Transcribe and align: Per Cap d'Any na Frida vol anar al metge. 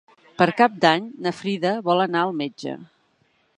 Per 0.37 0.45
Cap 0.61 0.79
d'Any 0.85 1.05
na 1.27 1.35
Frida 1.41 1.75
vol 1.91 2.03
anar 2.07 2.25
al 2.29 2.35
metge. 2.43 2.77